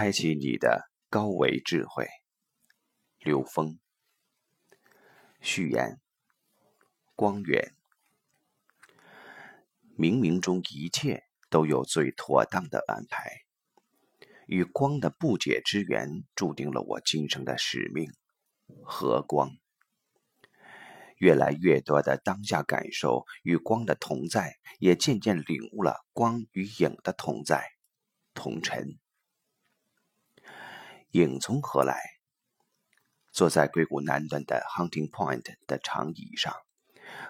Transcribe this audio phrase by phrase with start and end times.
[0.00, 2.08] 开启你的高维智慧。
[3.18, 3.78] 刘峰。
[5.42, 6.00] 序言：
[7.14, 7.74] 光源。
[9.98, 13.42] 冥冥中一切都有最妥当的安排。
[14.46, 18.10] 与光的不解之缘，注定了我今生的使命。
[18.82, 19.50] 和光。
[21.18, 27.68] 越来越多的当下感受与光的同在，也渐渐领悟了光与影的同在、
[28.32, 28.98] 同尘。
[31.12, 31.98] 影从何来？
[33.32, 36.54] 坐在硅谷南端的 Hunting Point 的长椅上，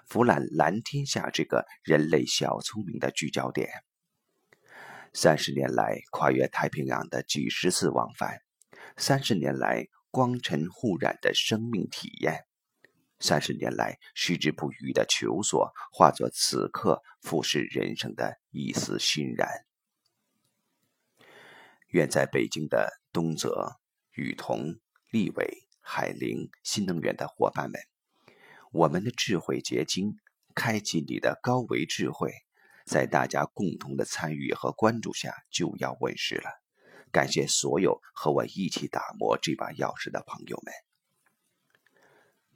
[0.06, 3.70] 俯览蓝天下这个人类小聪明的聚焦点。
[5.14, 8.40] 三十年来，跨越太平洋的几十次往返；
[8.98, 12.44] 三十年来，光尘互染的生命体验。
[13.18, 19.48] 三十年来，矢志不渝的求索，化作此刻俯视人生的一丝欣然。
[21.90, 23.80] 愿在北京的东泽、
[24.12, 24.78] 雨桐、
[25.10, 27.80] 立伟、海灵新能源的伙伴们，
[28.70, 30.14] 我们的智慧结晶，
[30.54, 32.32] 开启你的高维智慧，
[32.86, 36.50] 在大家共同的参与和关注下，就要问世了。
[37.10, 40.72] 感谢所有和我一起打磨这把钥匙的朋友们。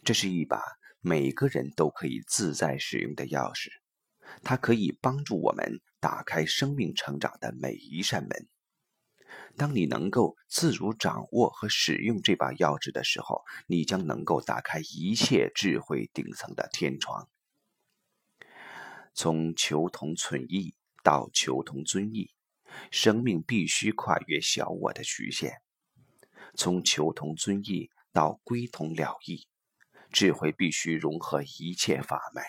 [0.05, 0.63] 这是一把
[1.01, 3.71] 每个人都可以自在使用的钥匙，
[4.45, 8.49] 它可以帮助我们打开生命成长的每一扇门。
[9.57, 17.29] 当你能够自如掌握和使用这把钥匙的时候，你将能够打开一切智慧顶层的天窗。
[19.15, 22.31] 从求同存异到求同尊异，
[22.91, 25.53] 生命必须跨越小我的局限；
[26.55, 29.47] 从求同尊异到归同了义。
[30.11, 32.45] 智慧必须融合一切法脉，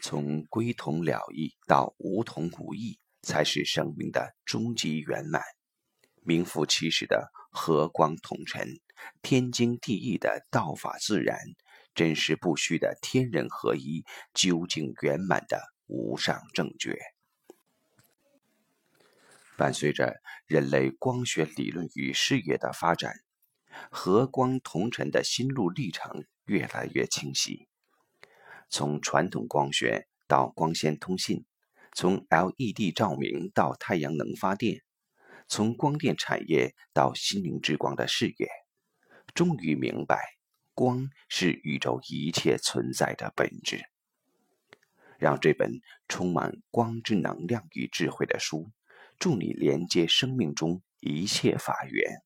[0.00, 5.42] 从归同了义到无同无异，才是生命的终极圆满。
[6.22, 8.80] 名副其实的和光同尘，
[9.22, 11.38] 天经地义的道法自然，
[11.94, 16.98] 真实不虚的天人合一，究竟圆满的无上正觉。
[19.56, 23.22] 伴随着人类光学理论与事业的发展。
[23.88, 27.68] 和光同尘的心路历程越来越清晰，
[28.68, 31.44] 从传统光学到光纤通信，
[31.92, 34.82] 从 LED 照明到太阳能发电，
[35.48, 38.48] 从光电产业到心灵之光的事业，
[39.34, 40.18] 终于明白，
[40.74, 43.82] 光是宇宙一切存在的本质。
[45.18, 48.70] 让这本充满光之能量与智慧的书，
[49.18, 52.22] 助你连接生命中一切法源。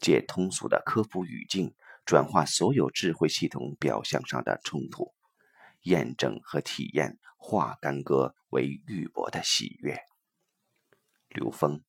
[0.00, 5.15] 借通俗的科普语境，转化所有智慧系统表象上的冲突，
[5.86, 9.96] 验证和体验化干戈为玉帛的喜悦。
[11.28, 11.82] 刘峰，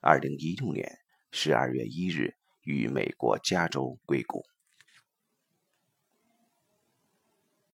[0.00, 0.98] 二零一六年
[1.30, 4.44] 十二月一日于美国加州硅谷。